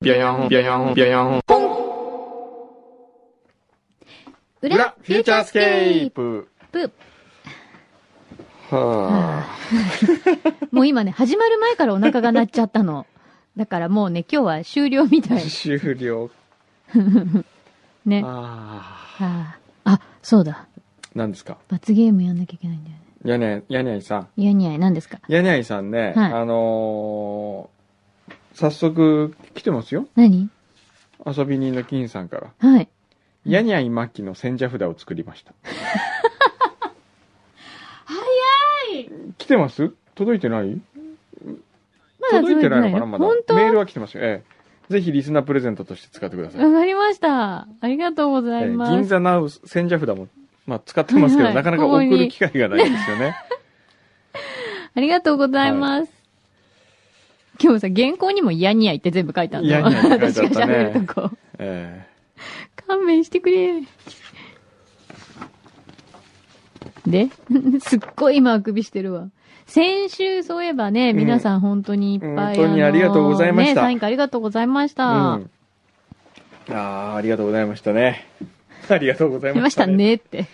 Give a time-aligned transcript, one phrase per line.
[0.00, 1.62] ビャヤン、ビャヤン、ビャヤン、ポン
[4.62, 6.48] 裏裏、フューチャースケープ。
[6.70, 6.92] プ
[8.70, 9.44] は
[10.70, 13.06] もう今ね、始まる前からお腹が鳴っちゃったの。
[13.56, 15.38] だからもうね、今日は終了みたあ。
[15.38, 15.42] い。
[15.42, 16.30] 終了。
[18.06, 18.22] ね。
[18.24, 18.28] あ
[19.18, 20.68] はあ、あ、そうだ。
[20.76, 20.80] あ。
[21.16, 21.58] 何ですか？
[21.68, 23.02] 罰ゲームやんなきゃいけないんだよね。
[23.24, 24.28] やにゃい、やにゃいさん。
[24.36, 25.18] いやにゃい、何ですか？
[25.26, 27.77] やにゃいさんね、はいあのー、
[28.58, 30.08] 早速来てますよ。
[30.16, 30.50] 何？
[31.24, 32.50] 遊び人の金さんから。
[32.58, 32.88] はい。
[33.44, 35.52] やにゃい末期の千社札を作りました。
[38.04, 39.92] 早い来てます？
[40.16, 40.80] 届いてない？
[42.20, 43.24] まだ届いてないのかなまだ？
[43.24, 43.54] 本当？
[43.54, 44.24] メールは来てますよ。
[44.24, 44.42] え
[44.90, 44.92] え。
[44.92, 46.64] ぜひリスナープレゼントとして使ってください。
[46.64, 47.68] わかりました。
[47.80, 48.92] ありがとうござええいます。
[48.92, 50.26] 銀座ナウ千社札も、
[50.66, 53.36] まあ、使ってますけど、はいはいなかなか送る機会がないですよね。
[54.96, 56.17] ありがとうございます。
[57.60, 59.70] 今日さ、原稿にも嫌にやいって全部書いてあるの。
[59.70, 61.30] 嫌にって書いてあったね私が喋るとこ。
[61.58, 62.06] え
[62.88, 63.82] 勘弁してくれ。
[67.06, 67.28] で
[67.80, 69.28] すっごい今あくびしてるわ。
[69.66, 75.06] 先週そういえばね、うん皆さん本当にいっぱい、本当にありがとうございましたね、サイン会ありがとうございましえた。
[75.06, 75.50] うん。
[76.70, 76.74] あ
[77.12, 78.26] あ、ありがとうございましたね。
[78.94, 79.96] ありがとうござい来ましましたたね。
[79.96, 80.46] ねって。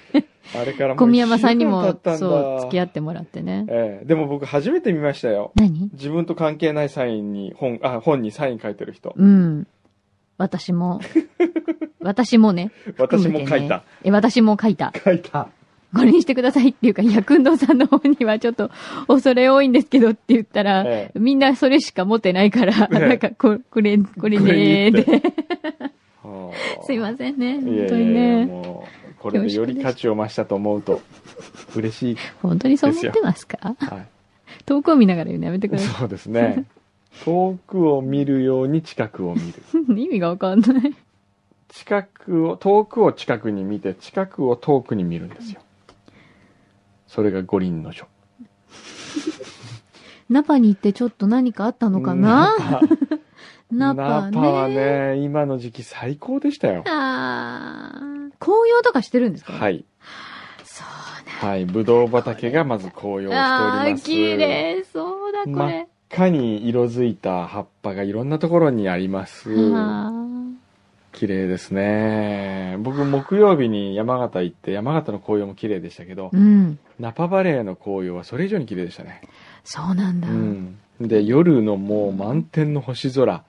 [0.55, 3.67] あれからもう小宮山さんにもそう、付き合ってもらってね。
[3.69, 5.53] ええでも僕初めて見ましたよ。
[5.57, 5.91] 何？
[5.95, 9.15] 自分と関係ないサインに、本、あ、本にサイン書いてる人。
[9.17, 9.67] うん。
[10.37, 11.01] 私も。
[12.01, 12.71] 私もね。
[12.99, 13.83] 私も含めてね書いた。
[14.05, 14.93] え、私も書いた。
[15.03, 15.49] 書いた。
[15.95, 18.71] これにしてくださいっていうか、いや、くんどうさんの方にはちょっと
[19.07, 25.23] 恐れ多いんですけどって言ったら、ええみんなそれしか持ってないから、ええなんかこ、これ、これねーにって
[26.87, 27.59] すいませんね。
[27.59, 28.47] い本当にね。
[28.47, 31.01] もう、これでより価値を増したと思うと、
[31.75, 32.17] 嬉しい。
[32.43, 33.77] 本当にそう思ってますか？
[33.79, 34.07] はい。
[34.67, 36.65] 遠くを見ながら言うのやめてくださそうですね。
[37.25, 39.47] 遠くを見るように近くを見る。
[39.97, 40.03] い。
[40.05, 40.95] 意味がわかんない。
[41.69, 45.61] 近くを、遠くを近くに見て、近くを遠くに見るんですよ。
[47.07, 48.07] それが五輪の書。
[50.31, 52.81] ナパに行ってちょっと何かあったのかな？
[53.79, 55.15] ナナパパはね。
[55.17, 56.85] ね、今の時期最高でしたよ。
[56.87, 59.53] あー紅葉とかしてるんですか？
[59.55, 59.85] はい。
[60.65, 61.65] そうはい。
[61.67, 64.05] ぶどう畑がまず紅葉しておりああー、ます。
[64.05, 65.87] 綺麗そうだ、こ真っれ。
[66.11, 69.51] 赤に色づいた葉っぱがいろんなところにあります。
[69.51, 70.13] は
[71.13, 72.77] 綺麗ですね。
[72.81, 76.79] 僕、木曜日に山形行って、山形の紅葉も綺麗でしたけどー、うん。
[76.99, 79.21] ナパバレーの紅葉はそれ以上に綺麗でしたね。
[79.65, 80.29] そうなんだ。
[80.29, 80.79] うん。
[81.01, 83.45] で、夜のもう満天の星空。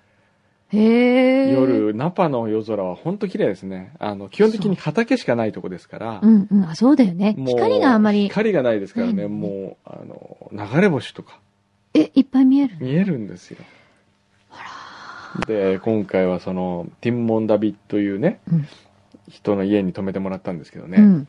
[0.75, 3.93] 夜、ナパの夜空は本当綺麗ですね。
[3.99, 6.63] あの、基本的に畑しかないとこですから、うんうん。
[6.65, 7.35] あ、そうだよね。
[7.37, 8.23] 光があんまり。
[8.29, 11.39] 光がないですからね、もう、あの、流れ星とか
[11.93, 13.57] え、いっぱい見える見えるんですよ。
[15.47, 18.67] で、今回はその、ティンモンダビというね、うん
[19.27, 21.27] 人の家に泊めてもらったんですけどね、うん。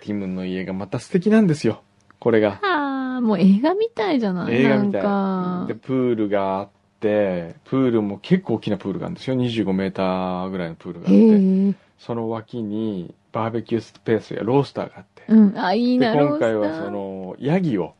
[0.00, 1.82] ティムの家がまた素敵なんですよ。
[2.18, 2.52] これが。
[2.52, 4.54] はあ、もう映画みたいじゃない？
[4.54, 9.36] 映画みたいで、プールがあって、プールも結構大きなプールがあるんですよ。
[9.36, 11.86] 25メーターぐらいのプールがあって。
[11.98, 15.58] その脇にバーベキュースペースやロースターがあって、うん。
[15.58, 17.94] あ、いいで、な、今回はそ、の、ヤギを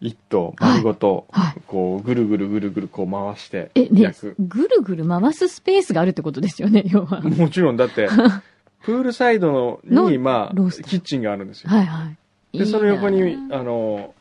[0.00, 1.62] 一頭丸ごと、はい。
[1.66, 7.20] こう、ぐるぐるぐるぐるこう回してえ、ね焼く。、ぐるぐる回すスペースがあるってことですよね、要は。
[7.20, 8.08] もちろん、だって、
[8.82, 11.70] プールサイドののに、まあキッチンがあるんですよ。
[11.70, 12.10] はいは
[12.52, 12.58] い。
[12.58, 14.14] で、その横いいに、なあの、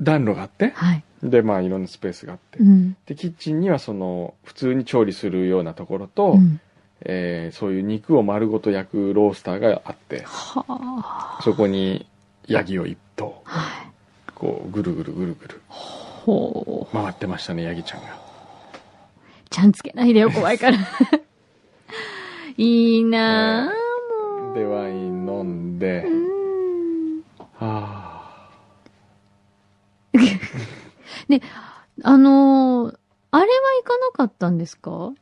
[0.00, 1.04] 暖炉があって、はい。
[1.22, 2.96] で、まあ、いろんなスペースがあってう、ん。
[3.06, 6.60] で、キッチンにはその、普通に調理するようなところと、うん。
[7.02, 11.38] えーそういう肉を丸ごと焼くロースターがあって、はあ。
[11.42, 12.06] そこに
[12.48, 13.86] ヤギを一頭、はい。
[14.34, 15.60] こう、ぐるぐるぐるぐる。
[16.92, 18.18] 回ってましたね、ヤギちゃんが。
[19.50, 20.76] ちゃんつけないでよ、怖いから。
[22.56, 24.54] いいなぁ、もう。
[24.58, 27.24] で、ワイン飲んでう、ん。
[31.28, 31.40] は
[32.02, 32.98] あのー
[33.30, 33.48] あれは
[33.82, 35.12] 行かなかったんですか？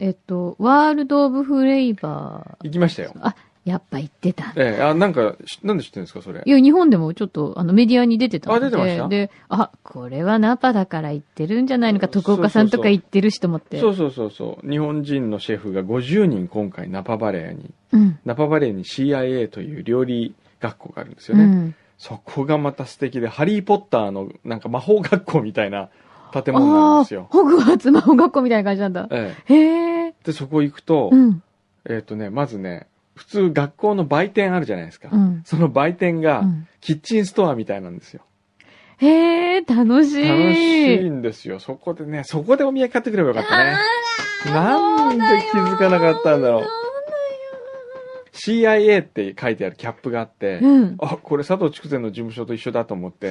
[0.00, 3.12] えっと、ワールド・オブ・フレイバぁ、行きましたよ。
[3.16, 3.18] ー。
[3.26, 3.34] あ、
[3.64, 4.52] やっぱ行ってた。
[4.54, 6.42] ええあ、なんか、しなんで知ってるんですか、それ？
[6.44, 6.50] い。
[6.50, 8.66] や、日本でもちょっと、あの、メディアに出てたんで。
[8.66, 9.08] あ出てました？
[9.08, 13.80] で、あ、これはナパだから行ってるんじゃないのか、徳岡さんとか行ってるしと思って。
[13.80, 14.70] そうそうそうそう。
[14.70, 18.18] 日本人のシェフが50人今回ナパバレーに、うん。
[18.26, 21.44] ナパバレーに CIA という料理学校があるんですよね。
[21.44, 21.74] うん。
[21.98, 25.90] そこがまた素敵で、ハリーポッターのなんか魔法学校みたいな
[26.32, 27.26] 建物なんですよ。
[27.30, 29.08] ホグワーツ魔法学校みたいな感じなんだ。
[29.10, 30.06] えへえ。
[30.06, 30.14] え。
[30.24, 31.42] で、そこ行くと、うん。
[31.88, 32.86] えっ、とね、まずね、
[33.16, 35.08] 普通学校の売店あるじゃないですか。
[35.10, 35.42] うん。
[35.44, 38.22] その売店がうんキッチンストアみたいなんですよ。
[38.98, 40.28] へえ、楽しい。
[40.28, 41.58] 楽しいんですよ。
[41.58, 43.76] そこでね、そこでお土産買ってくればよかったね。
[44.46, 46.66] なんで気づかなかったんだろう。
[48.38, 50.96] CIA って書いてあるキャップがあって、うん。
[51.00, 53.30] あ、これ佐藤筑前の事務所と一緒だと思って、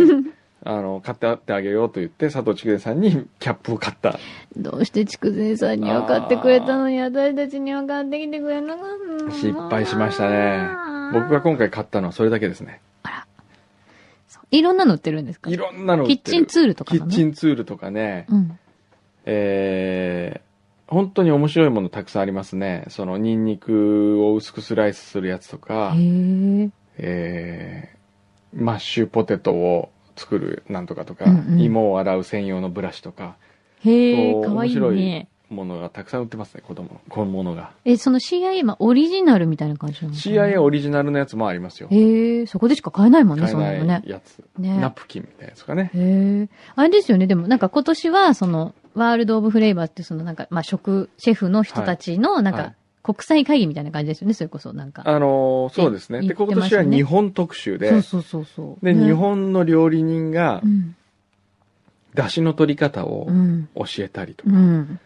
[0.63, 4.19] あの、買ってってあげようと言って、佐藤筑前さんにキャップを買った。
[4.55, 8.85] どうして筑前さんには買ってくれたのに、私たちには買ってきてくれなかっ
[9.19, 10.67] たの失敗しましたね。
[11.13, 12.81] 僕が今回買ったのはそれだけですね。
[14.27, 15.49] そういろんなの売ってるんですか？
[15.49, 18.59] いろんなの売ってるキッチンツールとかキッチンツールとかね、うん。
[19.25, 20.46] えー、
[20.87, 22.85] 本当に面白いものたくさんありますね。
[22.89, 26.69] その、ニンニクを薄くスライスするやつとかへ、え。
[26.97, 33.35] えー、マッシュポテトを作るなんとかとか、うんうん芋を洗う専用のブラシとか、
[33.83, 35.27] へえ、かわいい面白ね。
[35.49, 37.01] ものがたくさん売ってますね、子供の。
[37.07, 37.71] このものが。
[37.85, 41.87] え、その CIA、まあ、オリジナルみたいな感じなの CIA オリジナルのやつもありますよ。
[41.89, 44.01] へえ、そこでしか買えないもんね、買えそんなのね。
[44.05, 44.43] やつ。
[44.57, 45.91] ねナプキンみたいなやつとかね。
[45.93, 46.49] へえ。
[46.75, 52.73] あれですよね、でもなんか今年は、その、ワールド・オブ・フレーバーってそのなんか、まあ、食、シェフの人たちの、なんはいか、
[53.03, 55.03] 国際会議みたいな感じですよね、それこそ、なんか。
[55.05, 56.21] あのーそうですね。
[56.21, 58.85] で、今年は日本特集で、そうそうそうそう。
[58.85, 60.95] で、ね日、本の料理人がう、ん。
[62.15, 63.69] 出汁の取り方をうん。
[63.75, 64.99] 教えたりとか、うん。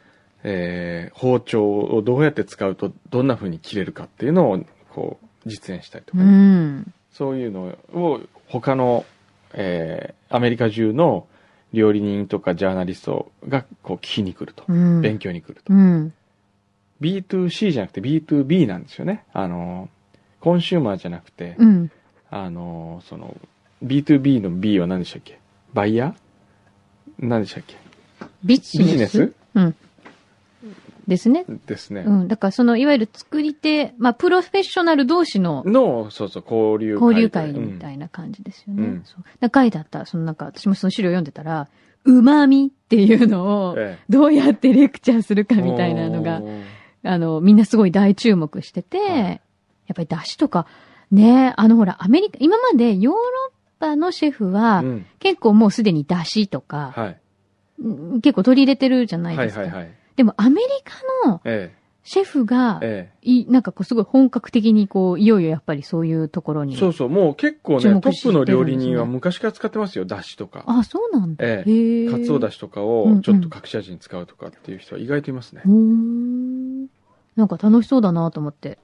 [0.43, 4.59] えー包丁をどうやって使うとどんな風に切れるかっていうのを、
[4.89, 6.93] こう、実演したりとうかね、ん。
[7.11, 9.05] そういうのを他の、
[9.53, 11.27] えーアメリカ中の
[11.73, 14.63] 料理人とかジャーナリストがこう聞きに来ると。
[14.67, 15.01] うん。
[15.01, 15.73] 勉強に来ると。
[15.73, 16.13] うん。
[17.01, 19.23] B2C じゃなくて B2B なんですよね。
[19.33, 19.89] あの、
[20.39, 21.91] コンシューマーじゃなくて、うん。
[22.29, 23.35] あの、その、
[23.83, 25.39] B2B の B は何でしたっけ？
[25.73, 26.13] バイヤー？
[27.19, 27.75] 何でしたっけ？
[28.43, 28.87] ビジネス？
[28.87, 29.33] ビジネス？
[29.55, 29.75] うん。
[31.11, 31.43] ですね。
[31.65, 32.05] ですね。
[32.07, 32.27] うん。
[32.29, 37.01] だからその、いわゆる作り手、まあ、プロフェッショナル同士のの、そうそう、交流会。
[37.01, 38.83] 交流会みたいいな感じですよね。
[38.83, 39.23] うんそう。
[39.41, 41.67] だから書いてあった、そのなんか、私もその資料読んでたら、
[42.05, 46.63] 旨味っていうのを、えどうやってレクチャーするかえみたいなのがお、ー
[47.03, 49.41] あの、みんなすごい大注目してて、はい
[49.87, 50.67] やっぱり出汁とか、
[51.11, 53.19] ね、あのほら、アメリカ、今までヨーロ
[53.49, 55.05] ッパのシェフは、うん。
[55.19, 57.17] 結構もうすでに出汁とか、はい。
[57.83, 59.61] うん結構取り入れてるじゃないですか。
[59.61, 59.91] はいはいはい。
[60.15, 61.73] でもアメリカのえ
[62.03, 66.75] シェフがえ、えいなんかこうすごい本格的にこう、いよいよやっぱりそういうところえに。
[66.75, 70.63] そうそう、もう結構ね、注目トップの料理人は昔から使ってますよ、だしとか。
[70.65, 71.45] あ、そうなんだ。
[71.45, 72.09] えへえ。
[72.09, 75.69] かつおだしとかをちょっと隠し味に使うとかっていう人は意外といますねう。
[75.69, 76.81] ーん。
[77.35, 78.79] なんか楽しそうだなと思って。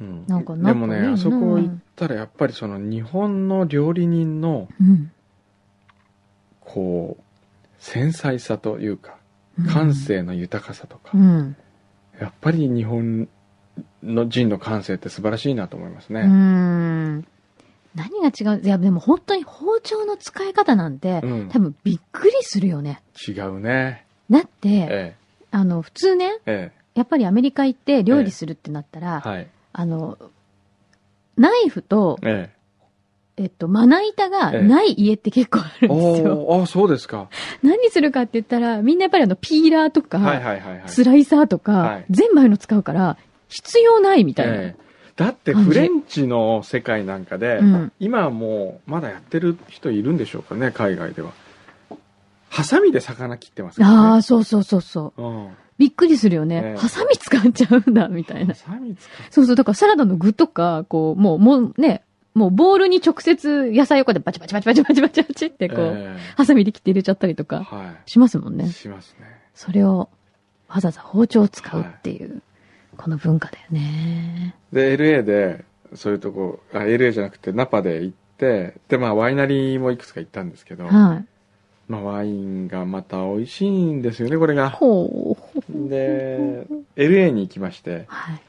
[0.00, 5.10] うんなんかでもね、あそこ行ったらやっぱりその日本の料理人のうん。
[6.60, 7.22] こう、
[7.78, 9.17] 繊細さというか、うん
[9.66, 9.94] 感。
[9.94, 11.56] 性の豊かさとかう、ん。
[12.20, 13.28] やっぱり日本
[14.02, 16.22] の人の感性って素晴らしいなと思いますうね。
[16.22, 17.26] ん。
[17.94, 18.60] 何が違う？
[18.62, 23.02] いや、でも本当に包丁の使い方なんて、うん多分びっくりするよね。
[23.26, 24.04] 違うね。
[24.30, 25.16] だって、え
[25.50, 29.48] あの、普通ね、え、えやっぱりアメリカ行って料理するってなったら、え、はい。
[29.72, 30.18] あの、
[31.36, 32.57] ナイフと、ええ
[33.46, 35.86] っと、まな板がええない家って結構あえ。
[35.86, 36.34] るんですよ。
[36.34, 37.28] おーあ、そうですか。
[37.62, 40.88] 何するかって言ったら、みんなやっぱりあの、ピーラーとか、はいはいはいはい。
[40.88, 43.16] スライサーとか、はい全部ああいうの使うから、
[43.48, 44.54] 必要ないみたいな。
[44.54, 51.32] ええだってフレンチの世界なんかで、うん今はもうまだやってる人いるんでしょうかね、海外では。
[52.48, 53.96] ハサミで魚切ってますからね。
[53.96, 55.22] ああ、そうそうそうそう。
[55.22, 55.48] うん。
[55.76, 56.62] びっくりするよね。
[56.64, 58.60] ええハサミ使っちゃうんだ、みたいなハ。
[58.60, 59.26] サミ使う。
[59.30, 62.02] そうそう、だからサラダの具とか、こう、もう、もうね、
[62.38, 68.56] もうボウルに直接野菜をこうやってバチバチバチバチバチバチバチってこう、ハサミで切って入れちゃったりとかしますもん。
[68.56, 68.68] ね。
[68.68, 69.26] しますね。
[69.54, 70.08] それを
[70.68, 72.42] わざわざ包丁を使うっていう、
[72.96, 74.54] この文化だよね。
[74.72, 75.64] で、LA で、
[75.94, 81.24] そういうとこ、あ、LA じゃなくてナパで行って、で、まあワイナリーもいくつか行ったんですけど、はい。
[81.88, 84.70] まあワインがまた美味しいんですよね、これが。
[84.70, 85.88] ほう。
[85.88, 86.66] で、
[86.96, 88.40] LA に行きまして、はい。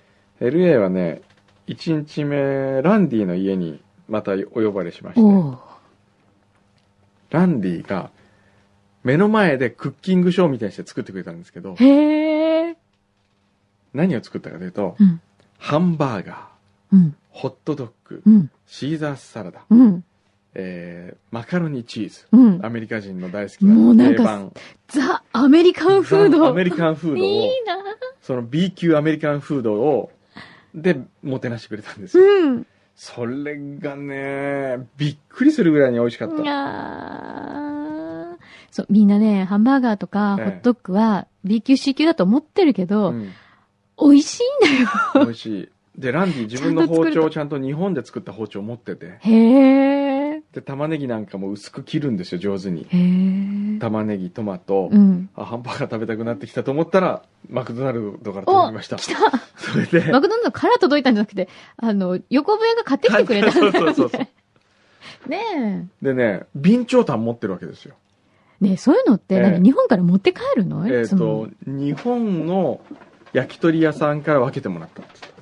[0.41, 1.21] LA はね、
[1.69, 5.57] 1日目、ランディの家にまたお呼ばれしまして、
[7.29, 8.09] ランディが
[9.03, 11.75] 目の前でクッキングショーみたいにして作ってくれたんですけど。
[13.93, 15.21] 何を作ったかというと、うん。
[15.57, 17.15] ハンバーガー、うん。
[17.29, 18.51] ホットドッグ、うん。
[18.65, 20.03] シーザーサラダ、うん。
[20.55, 22.65] えー、マカロニチーズ、うん。
[22.65, 24.51] アメリカ人の大好きな定番、
[24.87, 26.39] ザ・アメリカンフード。
[26.39, 27.77] ザアメリカンフードいをい、な
[28.21, 30.11] その B 級アメリカンフードを、
[30.73, 32.23] で、もてなしてくれたんですよ。
[32.23, 32.65] うん。
[32.95, 36.41] それがね、びっくりするぐらいに美味しかった。
[36.41, 38.37] いやー
[38.71, 43.31] そう、みんなね、ハンバーガーとかええホットドッグは B 級 C 級だと思ってるけど、うん
[44.01, 45.25] 美味しいんだよ。
[45.25, 45.69] 美味しい。
[45.97, 49.88] で、ランディ自分の包丁をちゃんと日本で作った包丁を持ってて、へえ。
[50.53, 52.87] で玉ねぎなんかも薄く切るんですよ上手に。
[53.79, 55.29] 玉ねぎトマト、うん。
[55.35, 58.97] あハンバーガー食べたくなってきたと思ったらマクドナルドから届きました。
[58.97, 59.15] 来た。
[59.57, 60.11] それで。
[60.11, 63.71] マクドナルドから届いたんじゃなくて、あの、横笛が買ってきてくれたんだよ、ね。
[63.71, 64.21] そうそうそう
[65.29, 67.93] ねでね備長炭持ってるわけですよ。
[68.61, 68.65] え。
[68.65, 69.41] ねえ、そういうのって、ええ。
[69.41, 70.87] 何日本から持って帰るの？
[70.87, 72.81] えっ、と日本の
[73.33, 75.38] 焼き鳥屋さんから分けてもらったんです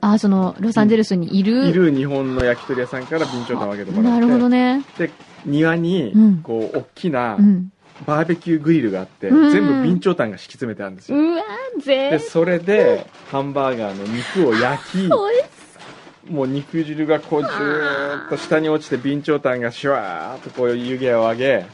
[0.00, 1.68] あ、その、ロサンゼルスにいる？
[1.68, 4.84] いる日本の焼き鳥屋さんから備長炭分けてもらってなるほどね。
[4.98, 5.10] で
[5.44, 7.72] 庭にうんこう大きなうん。
[8.06, 11.42] バーベキューグリルがあって、うん全部備長炭が敷き詰めてあるんですよ、うわ
[11.82, 21.66] ぜでそれでハンバーガーの肉を焼きもう肉汁がこうずーっと下に落ちて備長炭がシュワーっとこう湯気を上げ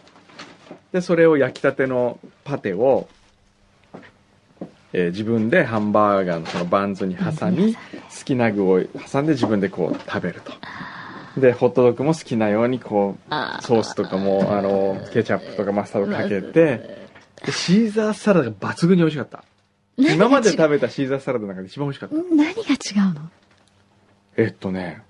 [0.91, 3.07] でそれを焼きたてのパテを、
[4.93, 7.81] えー自分でハンバーガーのそのバンズに挟み好
[8.25, 10.53] きな具を挟んで自分でこう食べると。
[11.41, 16.99] でホットドッグも好きなようにこうあソースとかもあのケチャップとかマスタードかけてで
[17.51, 19.45] シーザーサラダが抜群に美味しかった。
[19.99, 22.15] 今まで食べたシーザーサラダの中で一番美味しかった。
[22.15, 23.31] 何が違うの？
[24.39, 25.03] えっとね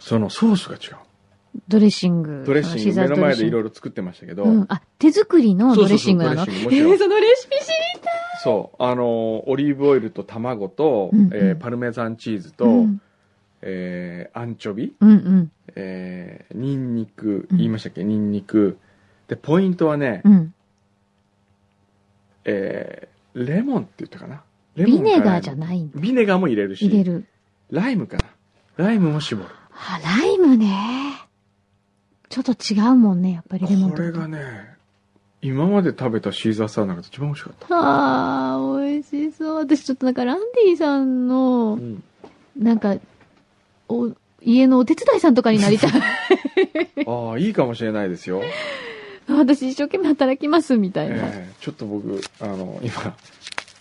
[0.00, 1.05] そのソースが違う
[1.68, 2.44] ドレッシング。
[2.46, 3.00] ドレッシング。
[3.00, 3.68] 目の前でいろいろ。
[3.68, 4.66] ろ作ってましたけど、うん。
[4.68, 6.44] あ、手作りのドレッシングなの？
[6.44, 8.12] そうそうそうえーそのレシピ知りたい。
[8.42, 8.82] そう。
[8.82, 11.30] あのオリーブオイルと卵と、うんうん。
[11.34, 13.00] えーパルメザンチーズと、うん。
[13.62, 15.52] えーアンチョビ、うんうん。
[15.74, 17.56] えーニンニクうん。
[17.56, 18.78] 言いましたっけ、ニンニク。
[19.28, 20.54] でポイントはね、うん。
[22.44, 24.42] えーレモンって言ったかな？
[24.76, 26.00] レモンビネガーじゃいないんだ。
[26.00, 26.86] ビネガーも入れるし。
[26.86, 27.26] 入れる。
[27.70, 28.24] ライムかな。
[28.76, 29.48] ライムも絞る。
[29.72, 30.72] あ、ライムね。
[32.36, 33.96] ちょっと違うもんね、やっぱりレモンと。
[33.96, 34.76] これがね
[35.40, 39.54] 今まで食べたシーザーサラダが一番美味しかった、あー、美味しそう。
[39.56, 42.02] 私ちょっとなんかランディさんのう、ん
[42.58, 42.96] なんか、
[43.88, 44.12] お、
[44.42, 45.90] 家のお手伝いさんとかになりたい。
[47.06, 48.42] ああいいかもしれないですよ
[49.28, 51.16] 私一生懸命働きます、みたいな。
[51.16, 53.16] ええちょっと僕あの今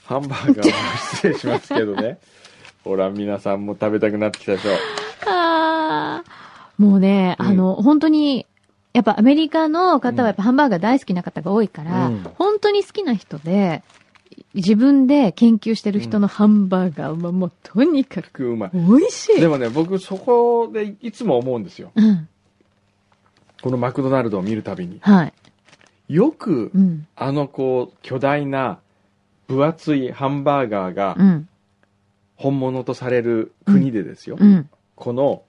[0.05, 0.71] ハンバーガーを
[1.13, 2.19] 失礼しますけどね
[2.85, 4.69] ほら皆さんも食べたくなってきたでしょ
[5.27, 6.44] あー
[6.77, 8.45] もうね、うんあの、本当に、
[8.93, 13.83] やっぱアメリカの方はやっぱハンバーガー大好きな方が多いから、うん本当に好きな人で、
[14.53, 19.41] 自分で研究してる人のハンバーガーはもうとにかくうまい美味しい。
[19.41, 22.27] でもね僕そこでいつも思うんですようん。
[23.61, 25.33] このマクドナルドを見るたびにはい。
[26.07, 27.07] よくうん。
[27.15, 28.79] あのこう巨大な
[29.47, 31.49] 分厚いハンバーガーがうん。
[32.37, 34.69] 本物とされる国でですよ、うん。
[34.95, 35.43] この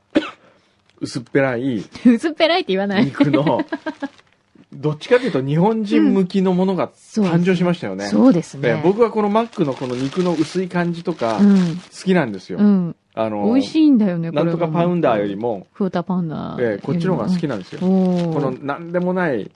[1.00, 3.04] 薄っぺらい薄っぺらいって言わない。
[3.04, 3.60] 肉の
[4.72, 8.80] どっちかというと日本人向きのものが誕生しましたよね、そうですでね。
[8.84, 11.76] 僕はこのマックのこの肉の薄い感じとかうん。
[11.76, 12.96] 好きなんですよ、うん。
[13.14, 16.62] あの美味しいんだよね、これなんとかパウンダーよりも、フーターパウンダー。
[16.62, 19.50] ええこっちの方が好きなんですよ、このなんでもない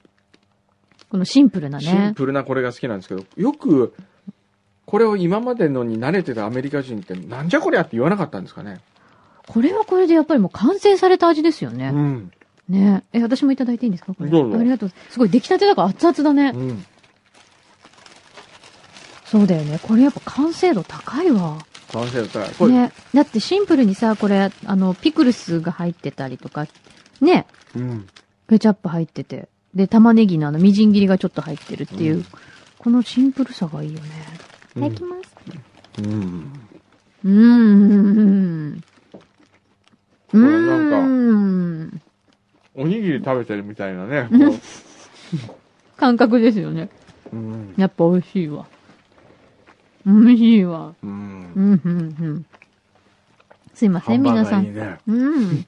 [1.10, 2.12] このシンプルなシンね。
[2.14, 3.92] プルなこれが好きなんですけどよく
[4.86, 8.80] これを今までのに慣れてたアメリカ人ってなんじゃこりゃって言わなかったんですかね
[9.46, 11.90] これはこれでやっぱりもう完成された味ですようね。
[11.90, 12.30] ん、
[12.68, 14.14] ねえ、私もいただいていいんですか？
[14.14, 14.30] これ。
[14.30, 14.92] どうぞありがとう。
[15.10, 16.52] すごい出来たてだから熱々だね。
[16.54, 16.86] うん、
[19.24, 19.78] そうだよね。
[19.82, 21.58] これやっぱ完成度高いわ。
[21.92, 22.92] 完成だったらこれ、ね。
[23.12, 26.66] だってシンプルにさ、これ、あの、ピクルスが入ってたりとか、
[27.20, 27.46] ね。
[27.74, 28.06] うん、
[28.48, 29.48] ケチャップ入ってて。
[29.74, 32.26] で、玉ねぎのあの、みじん切りがちょっと入ってるっていう、うん
[32.80, 34.08] このシンプルさがいいよね。
[34.74, 35.22] いただきます。
[35.98, 36.50] うん
[37.22, 38.82] うーん。
[40.32, 40.90] うーん。
[40.90, 42.00] なん
[42.74, 44.28] おにぎり食べてるみたいなね、
[45.96, 46.88] 感覚ですよね。
[47.32, 48.66] ううんやっぱ美味しいわ。
[50.06, 50.94] 美味しいわ。
[51.02, 51.10] うん
[51.54, 52.46] うん、うん、うん。
[53.74, 54.66] すいません、皆さん。
[55.06, 55.66] うん。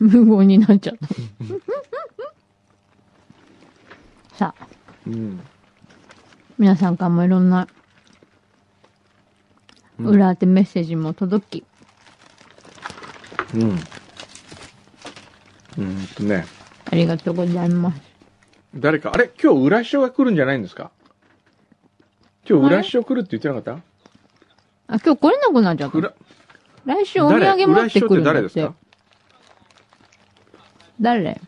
[0.00, 1.08] 無言になっちゃった。
[4.36, 4.66] さあ、
[5.06, 5.40] うん
[6.58, 7.77] 皆さんからもいろんなうん
[9.98, 11.64] 裏当てメッセージも届き、
[13.54, 13.78] うん。
[15.78, 16.46] うんとね。
[16.90, 18.00] ありがとうございます。
[18.74, 19.30] 誰かあれ？
[19.42, 20.90] 今日裏師匠が来るんじゃないんですか？
[22.48, 23.72] 今日裏師匠来るって言ってなかった？
[24.94, 25.98] あ、今日来れなくなっちゃった。
[25.98, 26.12] 裏。
[26.84, 28.40] 来週お土産持ってくるんだって。
[28.40, 28.42] 誰？
[28.42, 28.74] ですか？
[31.00, 31.40] 誰？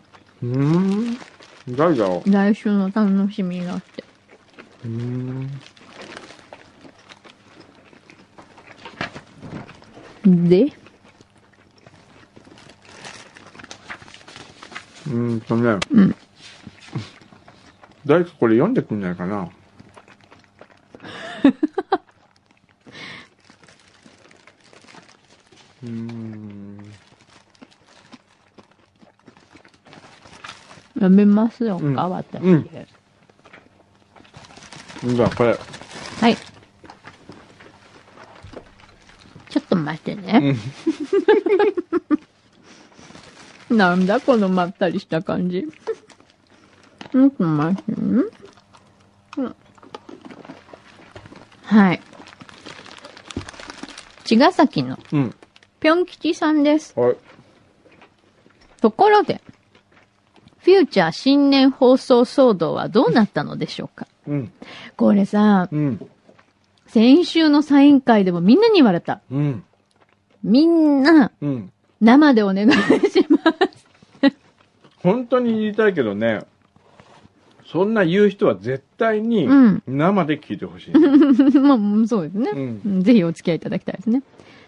[0.42, 1.18] うーん。
[1.68, 4.04] 誰だろ来週の楽しみがあって。
[4.84, 5.60] うん
[10.24, 10.72] で？
[15.08, 16.14] うんとね、うん、
[18.06, 19.48] 誰かこれ読んでくんないかな？
[25.82, 26.78] うん。
[31.00, 31.78] やめますよ。
[31.78, 32.68] か、うん、私、うん、
[35.16, 35.56] じゃあこれ。
[36.20, 36.36] はい。
[39.98, 40.56] ちょっと待ってね。
[43.76, 45.66] なんだこのまったりした感じ。
[47.12, 48.22] ちょっと待ってね。
[49.38, 49.54] うん
[51.64, 52.00] はい。
[54.24, 55.34] 茅ヶ崎のうん。
[55.78, 56.98] ぴょん吉さんです。
[56.98, 57.16] はい。
[58.80, 59.40] ところで、
[60.58, 64.08] フューチャー新年放送騒動はどうなったのでしょうか？
[64.26, 64.52] うん。
[64.96, 66.10] これさ、うん。
[66.88, 69.20] 先週のサイン会でもみんなに言われた。
[69.30, 69.64] うん。
[70.42, 71.72] みんな、うん。
[72.00, 72.76] 生でお願いし
[73.28, 73.38] ま
[74.22, 74.36] す。
[75.02, 76.40] 本当に言いたいけどね、
[77.66, 81.58] そんな言う人は絶対にうん生で聞いてほしい。
[81.58, 84.22] まあ、そうですね、うんうんぜひお付き合いいただきたいですね。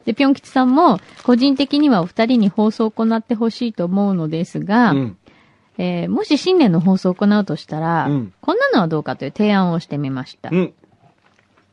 [0.05, 5.17] で、ぴょん吉さんも、個人的にはお二人に放送を行ってほしいと思うのですが、うん。
[5.79, 10.51] えーもし新年の放送を行うとしたら、うんこんなのはどうかという提案をしてみました。
[10.51, 10.75] うん。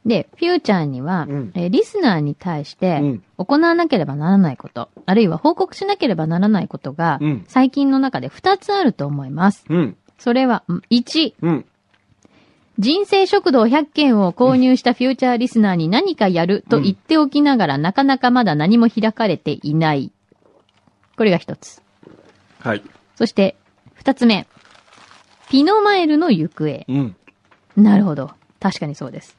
[0.05, 9.65] で、フューチャーには、うんえーリスナーに対してうん、行わなければならないこと、あるいは報告しなければならないことが、うん最近の中で2つあると思います。
[9.69, 9.97] うん。
[10.17, 11.65] それは、うん1、うん。
[12.79, 20.13] 人生食堂100件を購入したフューチャーリスナーに何かやると言っておきながら、なかなかまだ何も開かれていない。
[21.17, 21.81] これが一つ。
[22.59, 22.83] はい。
[23.15, 23.57] そして、
[23.95, 24.47] 二つ目。
[25.49, 26.85] ピノマイルの行方。
[26.87, 27.15] うん。
[27.75, 28.31] なるほど。
[28.61, 29.38] 確かにそうです。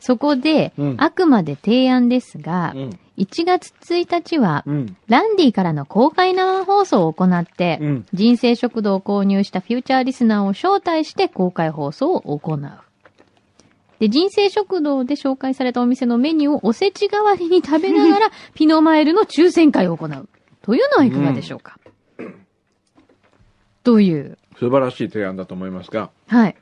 [0.00, 2.90] そこで、うんあくまで提案ですが、うん。
[3.18, 4.96] 1月1日は、うん。
[5.08, 12.60] ランディからの公開生放送を行って、うん人生食堂を購入したフューチャーリスナーを招待して公開放送を行う。
[14.00, 20.28] で、人生食堂で紹介されたお店のメニューをおせち代わりに食べながら、 ピノマイルの抽選会を行う。
[20.62, 21.78] というのはいかがでしょうか、
[23.84, 24.38] という。
[24.58, 26.56] 素晴らしい提案だと思いますが、はい。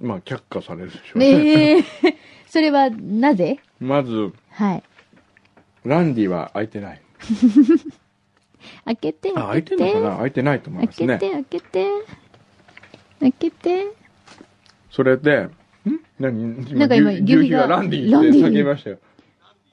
[0.00, 1.38] まあ、却下されるでしょうね。
[1.38, 1.84] ねえ。
[2.54, 3.58] それは、なぜ？
[3.80, 4.82] まず、はい。
[5.84, 7.02] ランディは開いてない。
[8.84, 9.98] 開けて、あ、開いて開けて。
[9.98, 10.16] んのかな？
[10.18, 11.08] 開いてないと思いますね。
[11.08, 11.86] 開けて、開けて。
[13.18, 13.86] 開けて。
[14.88, 15.50] それで、ん？
[16.20, 16.78] 何？
[16.78, 18.98] なんか今牛牛皮が牛皮がランディディ叫びましたよ。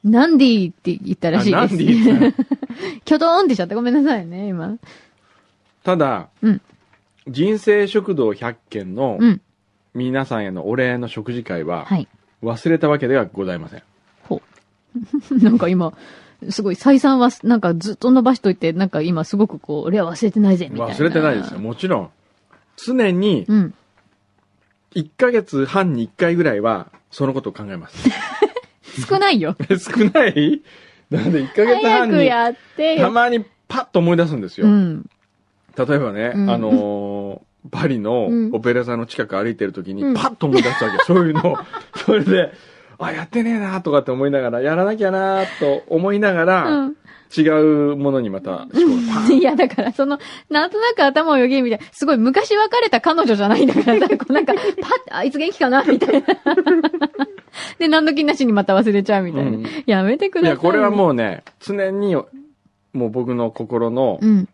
[0.03, 1.77] ナンディーって言ったらしいあナンです。
[1.77, 2.45] ディって。
[3.05, 3.75] キョドーンってしちゃった。
[3.75, 4.79] ごめんなさいね、今。
[5.83, 6.59] ただ、うん
[7.27, 9.41] 人生食堂100件のうん。
[9.93, 12.07] 皆さんへのお礼の食事会ははい。
[12.43, 13.83] 忘れたわけではございません。
[14.23, 14.41] ほ
[15.31, 15.37] う。
[15.43, 15.93] なんか今、
[16.49, 20.95] すごい、再三は、なんかずっと伸ばしといて、なんか今すごくこう、俺は忘れてないぜ、みたいな。
[20.95, 21.59] 忘れてないですよ。。
[21.59, 22.09] もちろん。
[22.77, 23.73] 常にうん。
[24.95, 28.09] 1ヶ月半に1回ぐらいはそのことを考えます。
[29.07, 29.55] 少ないよ。
[29.79, 30.61] 少ない？
[31.09, 33.01] なんで1ヶ月早半にくやってよ。
[33.01, 34.67] たまにパッと思い出すんですよ。
[34.67, 35.09] うん。
[35.77, 41.57] 例えばね、うんあのーパリのうんオペラ座の近く歩いてる時にうんパッと思い出したわけ、 そういうのを。
[41.95, 42.51] それで、
[42.97, 46.95] あ、やってねえなとかって思いながら、やらなきゃなと思いながら、うん。
[47.35, 50.19] 違うものにまた思考がパーン いや、だから、その、
[50.49, 56.27] なんとなく頭をよぎるみたいな、すごい昔別れた彼女じゃないんだからさ、 こうなんか、パッて、あいつ元気かなみたいな。
[57.79, 59.51] で、何の気なしにまた忘れちゃうみたいな。
[59.51, 60.51] うんやめてください。
[60.51, 62.25] いや、これはもうね、常に、も
[63.05, 64.49] う僕の心のうん。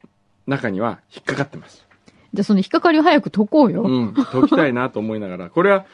[0.46, 1.87] 中には引っかかってます。
[2.33, 3.83] じゃあその引っかかりを早く解こうよ。
[3.83, 5.85] うん、解きたいなと思いながら、これは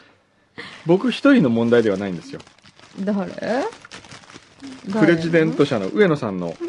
[0.85, 2.41] 僕一人の問題ではないんですよ。
[2.99, 3.33] 誰？
[4.91, 6.67] プレジデント社の上野さんの、上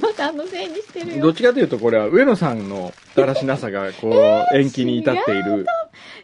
[0.00, 1.22] 野さんのせいにしてるよ。
[1.22, 4.10] どっちかというとこれは上野さんのだらしなさがこ
[4.52, 5.66] う延期に至っている。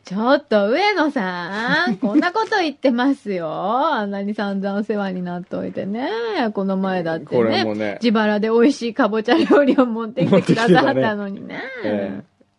[0.04, 3.50] ちょっと、上野さん、 こんなこと言ってますよ。
[3.50, 6.08] あんなに散々お世話になっといてね。
[6.54, 7.64] この前だってこれね。
[7.64, 11.62] もね、自腹で美味しいかぼちゃ料理を持ってきてくださったのにね。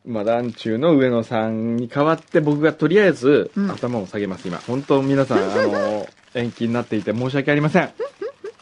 [0.09, 4.57] えーまあ、団中の上野さんに代わって僕がとりあえずうん頭を下げます、今。
[4.57, 7.89] 本当皆さん、 あの、延期になっていて申し訳ありません。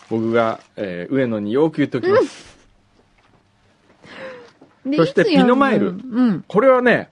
[0.09, 2.57] 僕が、えー上野によく言っておきます。
[4.85, 6.45] でそしてピノマイルうん。
[6.47, 7.09] これはね、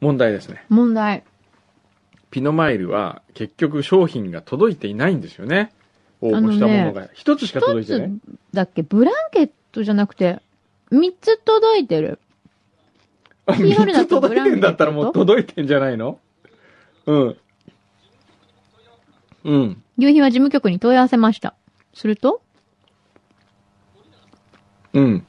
[0.00, 0.64] 問題ですね。
[0.68, 1.24] 問題。
[2.30, 5.72] ピノマイルは結局商品が届いていないんですよね。
[6.20, 7.08] 応募したものが。
[7.12, 8.12] 一、つしか届いてない。
[8.52, 8.82] だっけ？
[8.82, 10.40] ブランケットじゃなくて、
[10.90, 12.20] 三つ届いてる。
[13.46, 16.18] あ、キーホルダー3つ届いてんだったらもう届いてんじゃないの？
[17.06, 17.36] うん。
[19.44, 19.82] うん。
[19.98, 21.54] 牛皮は事務局に問い合わせました。
[21.94, 22.42] すると？
[24.92, 25.26] うん。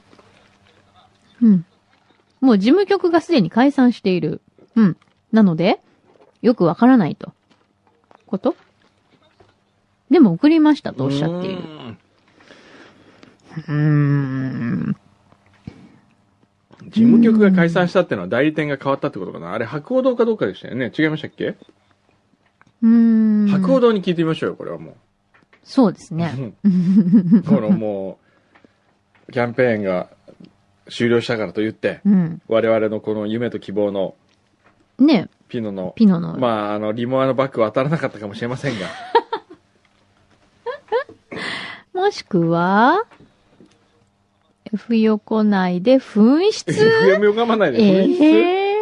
[1.40, 1.64] うん。
[2.40, 4.40] もう事務局がすでに解散している。
[4.74, 4.96] うん。
[5.30, 5.80] なので、
[6.42, 7.32] よくわからないと。
[8.26, 8.56] こと？
[10.10, 11.62] でも送りましたとおっしゃっている。
[11.62, 11.66] る。
[13.56, 14.96] うーん。
[16.88, 23.48] 事務局が解散したっていうのは代理店が変わったってことかなあれ博報堂かどうかでしたよね違いましたっけ、うーん。
[23.48, 24.96] 博報堂に聞いてみましょうよこれはも
[25.62, 26.54] そうですう、ね。
[27.46, 28.18] このも
[29.28, 30.08] うキャンペーンが
[30.88, 32.42] 終了したからと言ってうん。
[32.48, 34.14] 我々のこの夢と希望の
[34.98, 36.38] ねピノのピノの。
[36.38, 38.86] まああのリモアのバッグは当たらなかったかもしれませんが
[42.00, 43.04] もしくは、
[44.72, 48.24] F 横内で紛失？FM 読まないでえ紛失。
[48.24, 48.76] え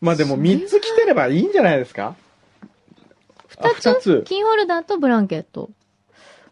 [0.00, 2.16] まあでも3つ来てればいいんじゃないですか？
[3.58, 3.90] あ二つ？
[3.94, 4.22] 二つ。
[4.26, 5.70] キーホルダーとブランケット。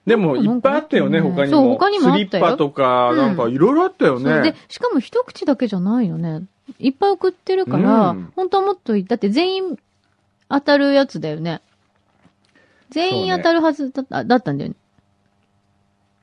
[0.06, 1.58] でもいっぱいあったよね他にも。
[1.58, 2.26] そう他にもあったよ。
[2.28, 3.16] スリッパとかうん。
[3.18, 4.28] なんかいろいろあったよそう。
[4.28, 6.42] でね、しかも一口だけじゃないよね。
[6.78, 8.32] いっぱい送ってるから、うん。
[8.36, 9.78] 本当はもっといい、だって全員
[10.48, 11.60] 当たるやつだよね。
[12.90, 14.76] 全員当たるはずだった,、だったんだよね。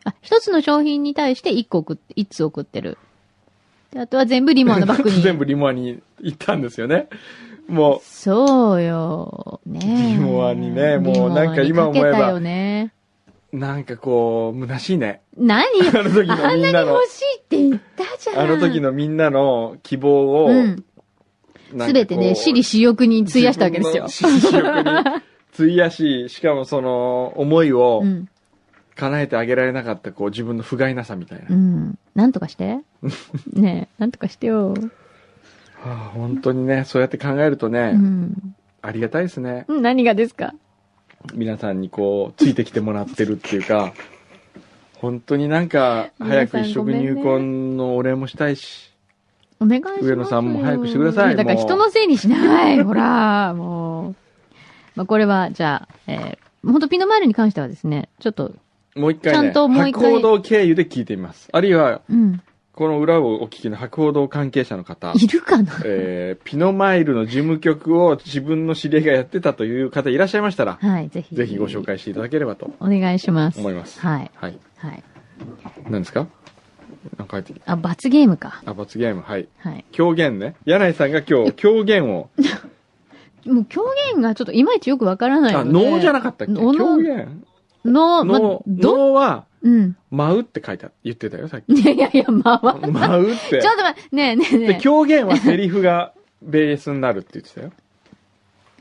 [0.05, 2.97] あ、一つの商品に対して一個送って、一つ送ってる。
[3.91, 5.19] であとは全部リモアのバッグに。
[5.23, 7.07] 全部リモアに行ったんですよね
[7.67, 9.59] もそうよ。
[9.65, 9.79] ね
[10.13, 12.93] リモアにねもうなんか今思えばね。
[13.51, 18.39] うなんかこう虚しいね何 あの時のあんなにみんなの欲しいって言ったじゃん。
[18.39, 20.83] あの時のみんなの希望を、うん。
[21.79, 24.07] すべてね、私利私欲に費やしたわけですよ。
[24.07, 24.91] 私利私欲に
[25.53, 28.27] 費やし、しかもその思いをうん。
[28.95, 31.45] 叶えてあげられなかったこう自分の不甲斐なさみたいな。
[31.49, 31.97] うん。
[32.15, 32.79] なんとかして。
[33.53, 34.69] ねえ、なんとかしてよ。
[34.69, 34.75] は
[35.91, 38.55] あ、本当にね、そうやって考えるとね、うん。
[38.81, 39.65] ありがたいですね。
[39.67, 40.53] うん何がですか？
[41.33, 43.93] 皆さんにこう、ついてきてもらってるっていうか、
[44.97, 48.91] 本当になんか、早く一食入魂のお礼もしたいし、
[49.59, 50.05] お願いしますよ。
[50.07, 52.83] 上野さんも早くしてくださいだから人のせいにしない。
[52.83, 54.15] ほら、もう。
[54.95, 58.53] まあ、これは、じゃあ、えー、本当ピノマイルに関してはですね、ちょっと、
[58.95, 61.49] もう一回ね、ちゃんともう一回博報堂経由で聞いてみます。
[61.51, 62.41] あるいは、うん。
[62.73, 65.71] この裏をお聞きの博報堂関係者の方、いるかな？
[65.85, 71.35] えー、ピノマイルの事務局を自分の知り合いがやってたという方いらっしゃいましたら、はい、ぜひ。
[71.35, 73.59] ぜひご紹介していただければとお願いします。
[73.59, 73.99] 思います。
[74.01, 74.31] はい。
[74.35, 74.59] はい。
[74.77, 75.03] はい。
[75.89, 76.27] 何ですか？
[77.17, 78.61] なんか書いてきあ、罰ゲームか。
[78.65, 79.21] あ、罰ゲーム。
[79.21, 79.47] はい。
[79.59, 79.85] はい。
[79.91, 80.55] 狂言ね。
[80.65, 82.29] 柳井さんが今日、狂言を、
[83.45, 85.71] もう狂言がちょっといまいちよくわからないのあ、で。
[85.71, 86.51] 能じゃなかったっけ？
[86.53, 87.45] 能狂言
[87.85, 89.95] の、ま、能、ど、能は、うん。
[90.11, 91.73] 舞うって書いてあ言ってたよ、さっき。
[91.73, 93.61] いやいやいや、まあ、ちょ舞うってっ。
[93.61, 97.71] と待って、ねえねえで、ね狂言はセリフがベースになるって言ってたよ。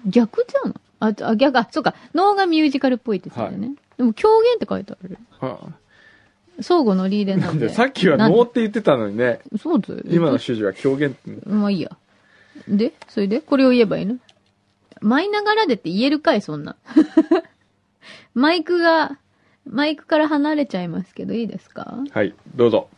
[0.06, 0.10] え。
[0.10, 1.94] 逆じゃんあ、あ、逆、あ、そうか。
[2.14, 3.74] 能がミュージカルっぽいって言ってたよね。
[3.96, 5.18] でも狂言って書いてある。
[5.40, 5.58] あ
[6.60, 7.68] 相互のリーデなんで、なんで。
[7.70, 10.00] さっきは能って言ってたのにね、そうだよ。
[10.06, 11.30] 今の指示は狂言って。
[11.46, 11.90] まあいいや。
[12.68, 13.40] で、それで？
[13.40, 14.18] これを言えばいいの？
[15.00, 16.76] 舞いながらでって言えるかい、そんな。
[18.34, 19.18] マイクが、
[19.66, 21.98] マイクから離れちゃいますけど、いいですか？
[22.10, 22.88] はい、どうぞ。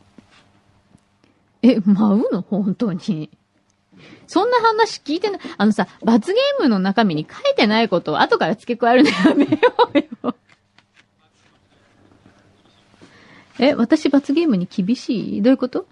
[1.62, 2.42] え、舞うの？
[2.42, 3.31] 本当に。
[4.27, 5.40] そんな話聞いてない。
[5.57, 9.59] あのさ、罰ゲームの中身に書いてないことを後から付け加えるのやめよ
[9.95, 10.35] うよ。
[13.59, 15.42] え、私罰ゲームに厳しい？
[15.42, 15.87] どういうこと？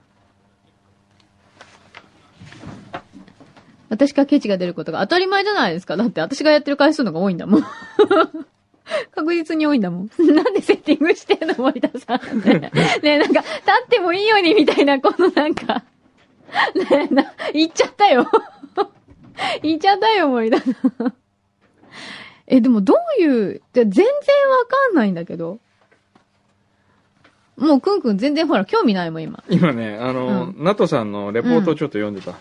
[3.89, 5.97] 私からケチが出ることが当たり前じゃないですか。
[5.97, 7.65] だって私がやってる回数のが多いんだもん。
[9.15, 10.11] 確実に多いんだもん。
[10.19, 12.41] なんでセッティングしてんの森田さん。
[12.43, 12.71] ね
[13.03, 13.53] え、なんか、立
[13.85, 15.85] ってもいいようにみたいな、このなんか、
[16.75, 18.31] ねえ、な、言っちゃったよ。
[19.63, 21.15] 言っちゃったよ、森田さん。
[22.47, 24.13] え、でもどういう、じゃ全然わ
[24.69, 25.59] かんないんだけど。
[27.57, 29.43] もうくんくん全然ほら、興味ないもん、今。
[29.49, 32.35] 今ね、あの、ナトさんのレポートをちょっと読んでた。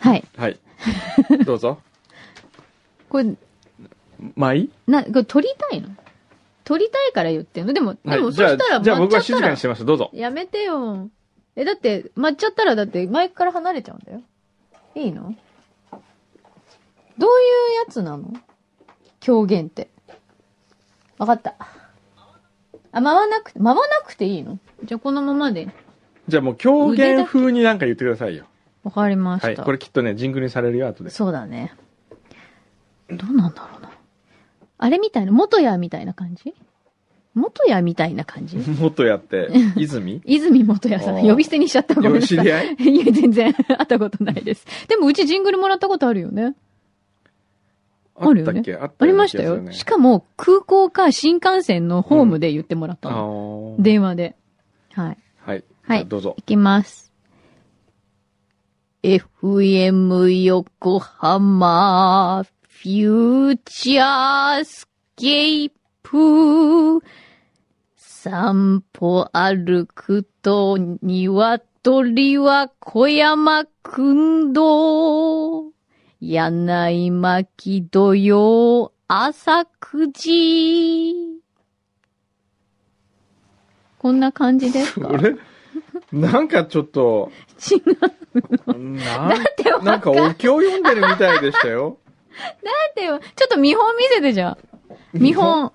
[0.00, 0.24] はい。
[0.36, 0.58] はい。
[1.44, 1.78] どうぞ。
[3.08, 3.34] これ、
[4.36, 4.70] 舞？
[4.86, 5.88] な、これ撮りたいの？
[6.64, 7.72] 撮りたいから言ってんの？
[7.72, 8.32] でも、でも、はい。
[8.32, 9.84] そしたら、あ、じゃあ僕は静かにしてます。
[9.84, 10.10] どうぞ。
[10.12, 11.08] やめてよ。
[11.56, 14.22] え、だって、待っちゃったら、だって、マイクから離れちゃうんだよ。
[14.94, 15.34] いいの？
[17.18, 17.32] どうい
[17.72, 18.32] うやつなの？
[19.20, 19.88] 狂言って。
[21.18, 21.54] わかった。
[22.92, 24.58] あ、回わなくて、回わなくていいの？
[24.84, 25.68] じゃあ、このままで。
[26.28, 28.44] じゃあもう狂言風になんか言ってくださいよ。
[28.84, 29.48] わかりました。
[29.48, 29.56] はい。
[29.56, 31.10] これきっとね、ジングルにされるよ、後で。
[31.10, 31.74] そうだね。
[33.08, 33.77] どうなんだろうな。
[34.78, 36.54] あれみたいな、元屋みたいな感じ？
[37.34, 38.56] 元屋みたいな感じ？
[38.56, 40.20] もっとやって、 泉？
[40.24, 42.28] 泉元屋さん、呼び捨てにしちゃったごめんなさい。
[42.28, 42.74] 知り合い？
[43.02, 44.66] いや、全然、 会ったことないです。
[44.88, 46.54] でも、うちジングルもらったことあるよね。
[48.20, 48.74] あったっけ？
[48.74, 49.70] あったありましたよ。
[49.72, 53.76] しかも、空港か新幹線のホームで言ってもらったあの。
[53.78, 54.34] ー電話で。
[54.92, 55.18] はい。
[55.38, 55.64] はい。
[55.82, 56.34] はいどうぞ。
[56.38, 57.12] いきます。
[59.04, 62.44] FM 横浜、
[62.82, 67.02] フューチャースケープ。
[67.96, 75.72] 散歩歩くと、鶏は小山くんど。
[76.20, 81.14] 柳巻土曜朝9時。
[83.98, 85.08] こんな感じですか？
[85.08, 85.36] 俺、
[86.12, 87.30] なんかちょっと、
[87.70, 88.78] 違う。
[88.78, 91.98] なん てわかんなんかお経読んでるみたいでしたよ。
[92.96, 93.18] だよ。
[93.18, 94.56] ちょっと見本見せてじゃん。
[95.12, 95.72] 見本。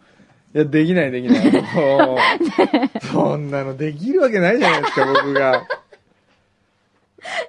[0.54, 1.52] いや、できないできない。
[1.76, 5.66] もうそんなのできるわけないじゃないですか、僕が。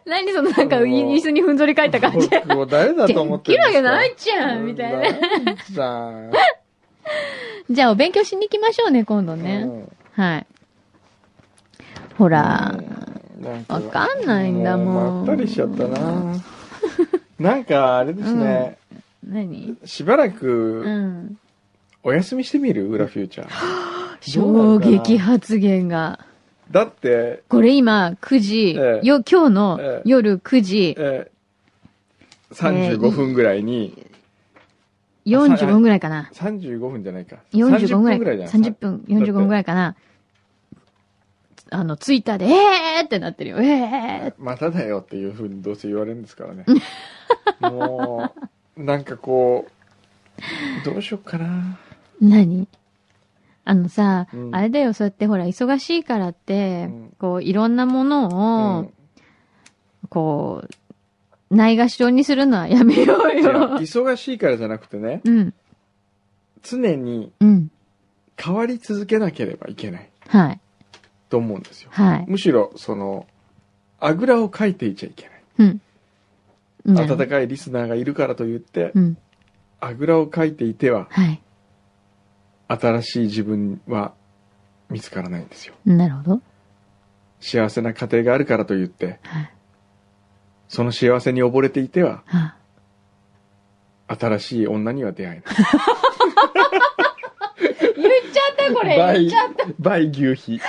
[0.06, 2.28] 何そのなんかい椅子にふんぞり返った感じ。
[2.48, 4.98] 僕を誰だと思ってできるわけんですかないじゃんみたいな。
[4.98, 5.12] ない
[5.68, 6.32] じゃん。
[7.70, 9.68] じゃあお勉強しに行きましょうね、今度ね。
[10.12, 10.46] はい。
[12.16, 12.78] ほら、
[13.68, 16.36] わかんないんだもんまったりしちゃったな。
[17.38, 18.78] なんか、あれですね。
[19.26, 19.76] 何？
[19.84, 21.38] しばらうく、ん。
[22.02, 22.88] お休みしてみる？
[22.88, 23.50] 裏フューチャー。
[24.20, 26.20] 衝撃発言が。
[26.70, 34.06] だって、これ今、9時、ええよ、今日のええ夜9時、えー、35分ぐらいに、
[35.26, 36.30] 45分ぐらいかな。
[36.32, 37.36] 35分じゃないか。
[37.52, 39.96] 45分ぐらい、30分ぐらいじゃない30分、45分ぐらいかな。
[41.70, 43.58] あの、ツイッターで、えーってなってるよ。
[43.60, 46.64] えーまただよっていうふうにどうせ言われるんですからね。
[47.60, 48.40] もう、
[48.76, 51.78] なんかこう、どうしよっかな。
[52.20, 52.68] 何？
[53.64, 58.92] あのさ、うんあれだよ、そうやってほら、忙しいからって、うんこう、いろんなものを、うん
[60.10, 60.64] こ
[61.50, 63.78] う、ないがしろにするのはやめようよ。
[63.78, 65.54] 忙しいからじゃなくてね、うん、
[66.62, 67.70] 常にうん。
[68.36, 70.60] 変わり続けなければいけないはい、
[71.30, 71.90] と思うんですよ。
[71.92, 72.24] はい。
[72.26, 73.26] むしろ、その、
[74.00, 75.42] あぐらをかいていちゃいけない。
[75.58, 75.80] うん。
[76.84, 79.16] うん温かいリスナーがいるからと言って、うん。
[79.80, 81.40] あぐらをかいていては、はい。
[82.68, 84.14] 新しい自分は
[84.90, 85.74] 見つからないんですよ。
[85.84, 86.40] なるほど。
[87.40, 89.52] 幸せな家庭があるからと言って、はい。
[90.68, 92.54] その幸せに溺れていては、は
[94.06, 95.42] 新しい女には出会えない。
[97.96, 98.96] 言っちゃった、これ。
[99.20, 99.66] 言っちゃった。
[99.78, 100.60] 倍牛皮。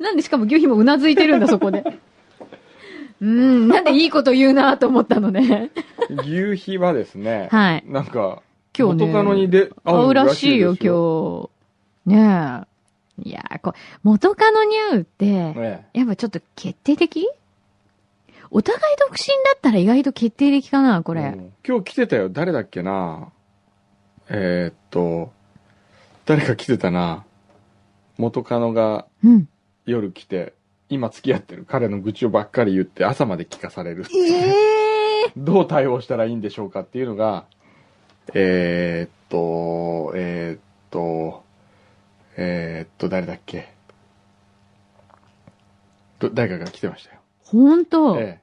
[0.00, 1.84] なんでしかも牛皮もうなずいてるんだ、そこで。
[3.20, 5.70] うん、なんでいいこと言うなと思ったのね。
[6.08, 8.42] 牛皮はですね、はいなんか、
[8.76, 11.50] 今日ね元カノにで会うらしいよ、今
[12.06, 12.14] 日。
[12.16, 13.28] ねえ。
[13.28, 17.28] いやーこ元カノに会うって、ねやっぱちょっと決定的？
[18.50, 21.20] お互い独身だったら意外と決定的かな、これ。
[21.22, 22.30] うん今日来てたよ。
[22.30, 23.30] 誰だっけな？
[24.30, 25.32] えーっと、
[26.24, 27.24] 誰か来てたな。
[28.16, 29.48] 元カノがうん。
[29.86, 30.54] 夜来て、
[30.90, 34.04] 今付き合ってる彼の愚痴をばっかり言って朝まで聞かされる。
[34.14, 37.44] ええ どう対応したらいいんでしょうかっていうのが、
[38.34, 41.42] えーっと、えーっと、
[42.36, 43.68] えーっと、誰だっけ？
[46.18, 47.20] ど誰かが来てましたよ。
[47.44, 48.40] ほんと、え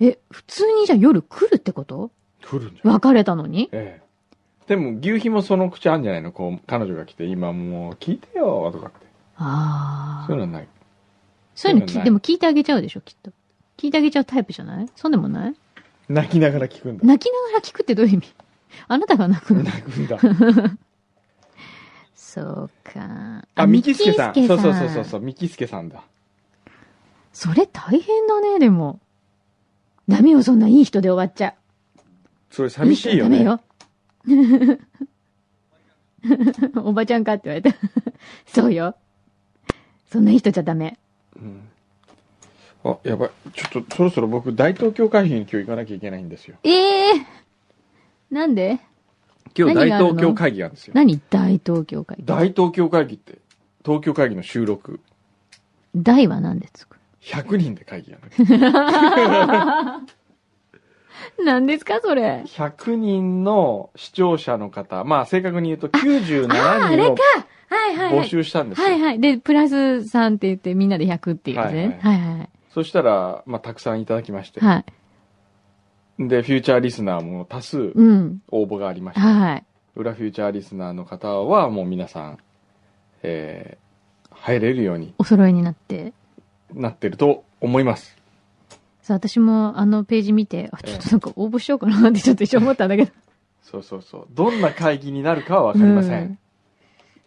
[0.00, 2.10] え、普通にじゃあ夜来るってこと？
[2.42, 2.46] え。
[2.46, 3.68] 来るんじゃ別れたのに？
[3.72, 4.08] ええ。
[4.68, 6.30] でも、牛皮もその口あるんじゃないの？
[6.32, 9.06] こう、彼女が来て、今もう聞いてよ、とかって。
[9.36, 10.26] ああ。
[10.26, 10.68] そういうのはない。
[11.58, 13.32] そういうのき、でも聞いてあげちゃうでしょ、きっと。
[13.76, 14.88] 聞いてあげちゃうタイプじゃない？
[14.94, 15.54] そうでもない？
[16.08, 17.04] 泣きながら聞くんだ。
[17.04, 18.32] 泣きながら聞くってどういう意味？
[18.86, 19.64] あなたが泣くの？
[19.64, 20.18] 泣くんだ。
[22.14, 23.44] そうか。
[23.56, 24.34] あ、ミキスケさん。
[24.34, 26.04] そうそうそうそうそう、ミキスケさんだ。
[27.32, 29.00] それ大変だね、でも。
[30.08, 31.54] ダメよ、そんないい人で終わっちゃ
[32.50, 32.70] それう。
[32.70, 33.44] 寂しいよね。
[33.44, 33.54] ダ
[34.28, 34.78] メよ。
[36.84, 37.76] おばちゃんかって言われた。
[38.46, 38.94] そうよ。
[40.12, 40.96] そんないい人じゃダメ。
[41.42, 41.68] うん。
[42.84, 43.30] あ、やばい。
[43.54, 46.56] ちょっと、そろそろ僕、大東京会議に今日行かなきゃいけないんですよ。
[46.64, 47.26] ええ
[48.30, 48.78] なんで？
[49.56, 50.92] 今日大東京会議なんですよ。
[50.94, 51.20] 何？
[51.30, 53.38] 大東京会大東京会議って、
[53.84, 55.00] 東京会議の収録、
[55.96, 58.30] 大は何でつく100人で会議やる。
[61.44, 67.14] 何ですか、それ？100人の視聴者の方、まあ正確に言うとああ、97あれか
[67.68, 68.26] はいはいはい。
[68.26, 68.86] 募集したんですよ。
[68.86, 69.20] はいはい。
[69.20, 71.98] で、プラス3って言ってみんなで100っていうやつね。
[72.02, 72.50] はいはい。
[72.72, 74.60] そしたら、まあたくさんいただきまして。
[74.60, 74.84] は
[76.18, 76.28] い。
[76.28, 78.42] で、フューチャーリスナーも多数うん。
[78.50, 79.64] 応募がありまして、はい。
[79.94, 82.38] 裏フューチャーリスナーの方はもう皆さん、
[83.22, 86.12] えー、入れるようにお揃いになって。
[86.74, 88.16] なってると思います。
[89.02, 93.12] さあ、私もあのページ見て、あ、ちょっとなんか応募しようかなってちょっと一瞬思ったんだけど。
[93.62, 94.26] そうそうそう。
[94.30, 96.22] どんな会議になるかはわかりません。
[96.22, 96.38] うん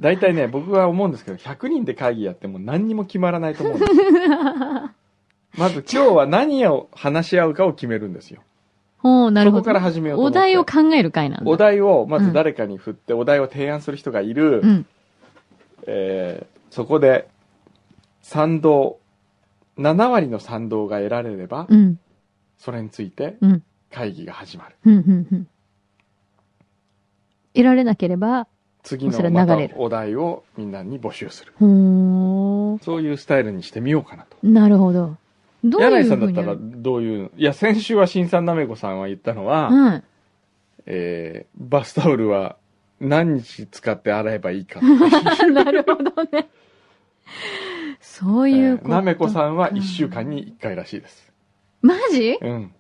[0.02, 4.02] 大体ね、僕は思うんですけど、100人で会議やっても何にも決まらないと思うんですよ。
[5.58, 8.42] まず今日は何を話し合うかを決めるんですよ。
[8.98, 9.64] ほう、なるほど。
[9.64, 11.50] そこから始めようとお題を考える会なんだ。
[11.50, 14.86] お題をまず誰かに振って、お題を提案する人がいる、うん。
[15.88, 17.28] えーそこで
[18.22, 19.00] 賛同、
[19.78, 22.00] 7割の賛同が得られれば、うん。
[22.58, 23.64] それについてうん。
[23.92, 24.76] 会議が始まる。
[24.86, 24.94] うん。
[24.94, 25.28] うん。
[25.30, 25.48] うん。
[27.54, 28.48] 得られなければ、
[28.84, 31.54] 次のまた流れるお題をみんなに募集する。
[31.60, 34.38] そういうスタイルにしてみようかなと。
[34.44, 35.18] なるほど。
[35.64, 40.04] どう柳井いうさんだったらどういう、いや、先週は新さんなめこさんは言ったのは、うん。
[40.88, 42.58] えー、バスタオルは
[43.00, 44.82] 何日使って洗えばいいか
[45.52, 46.50] なるほどね。
[48.00, 48.90] そういうこと。
[48.90, 51.32] なめこさんは1週間に1回らしいです。
[51.82, 52.38] マジ？
[52.42, 52.72] うん。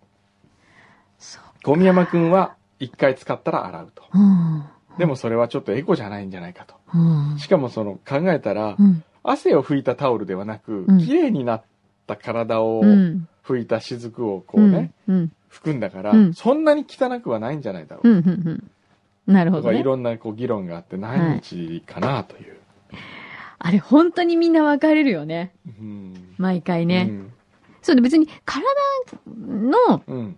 [1.19, 1.43] そう。
[1.63, 4.03] 小宮山くんは1回使ったら洗うと。
[4.13, 4.63] うん。
[4.97, 6.75] でもそれはちょっとエコじゃないんじゃないかと。
[6.93, 7.39] うん。
[7.39, 9.03] しかもその考えたらう、ん。
[9.23, 11.63] 汗を拭いたタオルではなくうん、綺麗になっ
[12.07, 13.27] た体をうん。
[13.45, 15.31] 拭いた雫をこうね、うん。
[15.51, 18.09] 拭くんだからうん、そんなに汚くはないんじゃないだろう。
[18.09, 18.11] ん。
[18.11, 18.15] う。
[18.17, 18.29] うん。
[19.27, 19.33] うん。
[19.33, 19.83] なるほとかいどね。
[19.83, 20.03] ろん。
[20.03, 22.57] なこう議論があって何日かなという。
[23.59, 24.53] あれ、本当にみん。
[24.53, 25.51] な分かれるよね。
[25.67, 26.13] うん。
[26.37, 27.07] 毎回ね。
[27.09, 27.31] うん。
[27.81, 28.65] そうで別に体
[29.27, 30.37] のうん。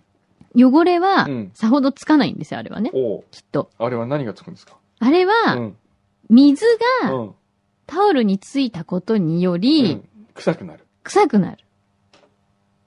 [0.56, 2.92] 汚れはうんさほどつかないんですよ、あれはね。
[2.94, 3.70] おうきっと。
[3.80, 4.76] あれは何がつくんですか？
[5.00, 5.76] あれうは、ん。
[6.30, 6.66] 水
[7.04, 7.36] がうん。
[7.86, 10.86] タオルについたことにようり、ん臭くなる。
[11.04, 11.58] 臭くなる。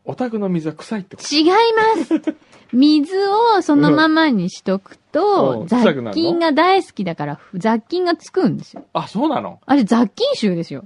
[0.05, 1.35] お宅の水は臭いってこと？
[1.35, 2.37] 違います。
[2.73, 8.85] 水をそのままにしとくうと、ん臭くなるの雑菌が大好きだから、雑菌がつくんですよ。
[8.93, 9.61] あ、そうなの？
[9.67, 10.85] あれ雑菌臭ですよ。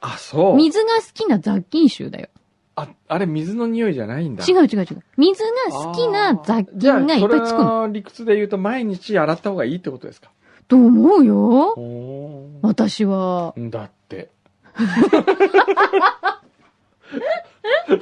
[0.00, 0.56] あ、そう。
[0.56, 2.28] 水が好きな雑菌臭だよ。
[2.74, 4.44] あ、あれ水の匂いじゃないんだ。
[4.48, 5.02] 違う違う違う。
[5.18, 7.86] 水が好きな雑菌がいっぱいつくの。
[7.86, 10.30] の理屈で言うと毎日洗った方がいいってことですか？
[10.68, 11.74] と思うよ。
[11.76, 13.54] お私は。
[13.58, 14.30] ーだって。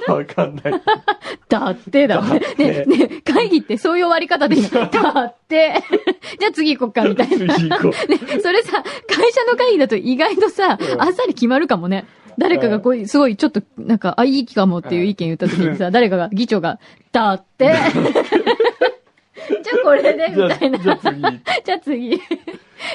[0.07, 0.81] わかんない。
[1.49, 2.39] だってだね。
[2.57, 4.69] ね、ね、会議ってそういう終わり方でいいの。
[4.89, 5.73] だって。
[6.39, 7.55] じゃあ次行こっか、みたいな。
[7.55, 7.93] 次行こう。
[8.41, 12.05] それさ、会社の会議だと意外とさう、んあっさり決まるかもね。
[12.37, 16.79] 誰かがこう、すごいちょっと、なんか、あ、いい気かもっていう意見言った時にさ、誰かが、議長が、
[17.11, 17.65] だって。
[17.67, 17.75] じゃ
[19.81, 20.79] あこれで、みじゃあ、たいな。
[20.79, 21.21] じゃあ次。
[21.63, 22.21] じゃあ次。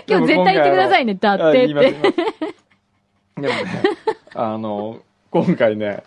[0.09, 1.75] 今日絶対言ってくださいね、だってって。
[1.75, 1.81] でも
[3.43, 3.51] ね、
[4.35, 6.03] あの、今回ね、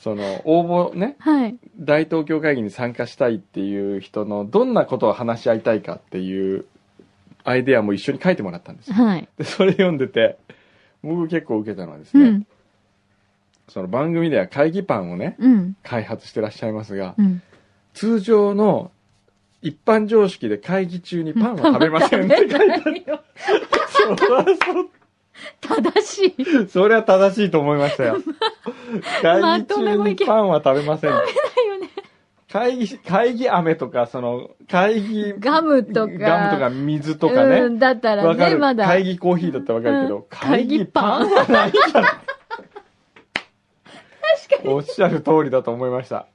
[0.00, 1.56] その、応募ね、はい。
[1.78, 6.66] 大東京会議に参加したいっていう人のどんなことを話し合いたいかっていう
[7.44, 8.96] アイデアも一緒に書いてもらったんですよ。
[8.96, 9.28] はい。
[9.38, 10.38] で、それ読んでて、
[11.02, 12.46] 僕結構受けたのはですね、うん。
[13.68, 15.76] その番組では会議パンをね、うん。
[15.82, 17.42] 開発してらっしゃいますが、うん。
[17.92, 18.90] 通常の
[19.62, 23.04] 一般常識で会議中にパンは食べませんって書いてある。
[25.60, 26.68] 正しい。
[26.68, 28.16] それは正しいと思いましたよ。
[29.22, 31.12] 会議中にパンは食べません。
[32.52, 37.62] 会議、会議飴とか、その、会議、ガムとかガムとか水とかね。
[37.62, 38.56] うん、だったらね。
[38.56, 38.86] まだ。
[38.86, 41.30] 会議コーヒーだったらわかるけど、うん会議パン？
[41.30, 42.23] はないから。
[44.48, 44.74] 確かに。
[44.74, 46.26] おっしゃる通りだと思いました。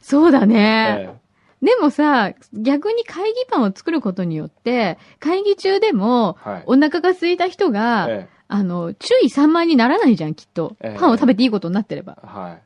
[0.00, 1.08] そうだね。
[1.10, 1.24] え
[1.64, 6.62] でもさ、逆に会議パンを作ることによって、会議中でも、えはい。
[6.66, 10.76] お腹が空いた人が、えあの、注意散漫にならないじゃん、きっと。
[10.80, 12.18] ええパンを食べていいことになってれば。
[12.22, 12.58] えは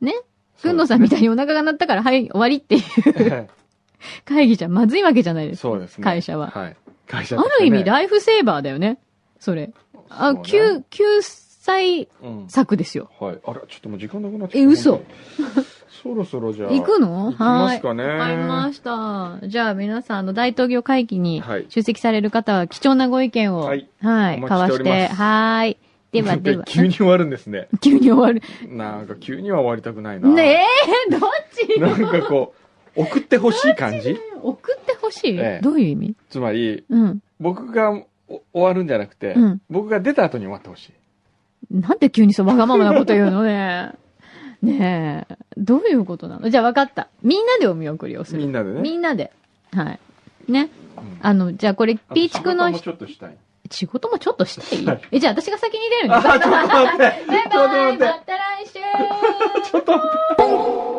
[0.00, 0.04] い。
[0.04, 0.14] ね？
[0.62, 1.24] くんのさんみたいに。
[1.24, 2.82] にお腹が鳴ったから、はい、終わりっていう
[3.16, 3.48] え
[4.24, 5.68] 会議じゃまずいわけじゃないえですか。
[5.68, 6.04] そうですね。
[6.04, 6.76] 会社ははい。
[7.06, 8.98] 会社ねる意味、ライフセーバーだよね。
[9.38, 9.72] それ。
[10.08, 11.22] あ、ね救、救
[11.66, 12.44] 済うん。
[12.48, 13.10] 策ですよ。
[13.20, 13.38] はい。
[13.44, 14.58] あら、ちょっともう時間なくなっちゃった。
[14.58, 15.02] え嘘
[16.02, 16.70] そろそろじゃあ。
[16.70, 17.26] 行くの？
[17.26, 18.04] 行きますかね。
[18.04, 18.18] はい。
[18.18, 19.48] わかりました。
[19.48, 25.76] じゃあ皆さん、あの、大東京会議にはい出席される方は貴重なご意見を、ははいい、お待ち交わして、はーい。
[26.12, 26.64] では では。
[26.64, 27.68] 急に終わるんですね。
[27.82, 28.40] 急に終わる。
[28.68, 30.28] なんか急には終わりたくないな。
[30.28, 30.62] ね
[31.08, 31.20] え、 どっ
[31.52, 31.80] ち？
[31.80, 32.54] なんかこ
[32.96, 34.16] う、送ってほしい感じ？
[34.42, 36.14] 送ってほしい、ええどういう意味？
[36.30, 37.20] つまり、うん。
[37.40, 37.90] 僕が
[38.28, 40.92] お終わるんじゃなくて、うん僕が出た後に終わってほしい。
[41.70, 43.92] なんで急にそうわがままなこと言うのね。
[44.62, 45.36] ねえ。
[45.56, 46.48] どういうことなの？
[46.50, 47.08] じゃあ分かった。
[47.22, 48.38] みんなでお見送りをする。
[48.38, 48.80] みんなでね。
[48.80, 49.32] みんなで。
[49.72, 50.00] はい。
[50.52, 50.70] ね。
[50.96, 53.36] うんあの、じゃあこれ、ピーチクの仕事もちょっとしたい。
[53.70, 54.84] 仕事もちょっとしたい？
[54.86, 56.98] はいえ、じゃあ私が先に出るんあ、ですちょっと待って。
[56.98, 58.72] バイバイまた来週
[59.70, 60.92] ちょっと待って。